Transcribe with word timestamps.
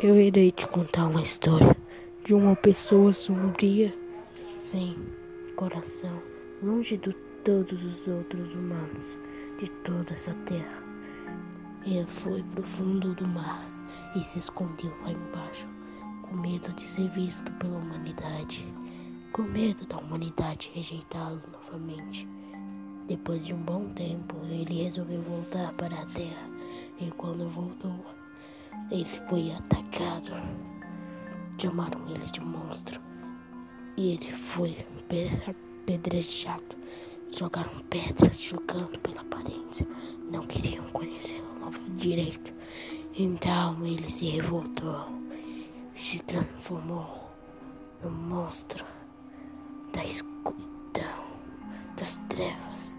Eu 0.00 0.20
irei 0.20 0.50
te 0.50 0.66
contar 0.66 1.06
uma 1.06 1.22
história 1.22 1.74
de 2.24 2.34
uma 2.34 2.56
pessoa 2.56 3.12
sombria, 3.12 3.94
sem 4.56 4.96
coração, 5.54 6.20
longe 6.60 6.96
de 6.96 7.12
todos 7.44 7.82
os 7.82 8.08
outros 8.08 8.52
humanos 8.54 9.20
de 9.60 9.70
toda 9.84 10.12
essa 10.12 10.34
terra. 10.46 10.82
Ele 11.86 12.04
foi 12.06 12.42
pro 12.42 12.64
fundo 12.64 13.14
do 13.14 13.26
mar 13.26 13.64
e 14.16 14.22
se 14.24 14.40
escondeu 14.40 14.92
lá 15.02 15.12
embaixo, 15.12 15.68
com 16.22 16.36
medo 16.36 16.72
de 16.72 16.82
ser 16.82 17.08
visto 17.10 17.50
pela 17.52 17.78
humanidade, 17.78 18.66
com 19.32 19.42
medo 19.42 19.86
da 19.86 19.98
humanidade 19.98 20.72
rejeitá-lo 20.74 21.40
novamente. 21.52 22.28
Depois 23.06 23.46
de 23.46 23.54
um 23.54 23.62
bom 23.62 23.88
tempo, 23.94 24.36
ele 24.44 24.82
resolveu 24.82 25.22
voltar 25.22 25.72
para 25.74 26.02
a 26.02 26.06
terra 26.06 26.50
e 27.00 27.10
quando 27.12 27.48
voltou, 27.48 28.13
ele 28.90 29.04
foi 29.04 29.52
atacado. 29.52 30.32
Chamaram 31.58 32.00
ele 32.08 32.26
de 32.30 32.40
monstro. 32.40 33.00
E 33.96 34.12
ele 34.12 34.32
foi 34.32 34.86
apedrejado. 35.48 36.76
Jogaram 37.30 37.78
pedras 37.90 38.40
julgando 38.40 38.98
pela 39.00 39.20
aparência. 39.20 39.86
Não 40.30 40.46
queriam 40.46 40.84
conhecê-lo 40.90 41.44
direito. 41.96 42.52
Então 43.16 43.84
ele 43.86 44.10
se 44.10 44.26
revoltou. 44.26 45.06
Se 45.96 46.18
transformou 46.20 47.30
no 48.02 48.10
monstro 48.10 48.84
da 49.92 50.04
escuridão, 50.04 51.24
das 51.96 52.16
trevas 52.28 52.96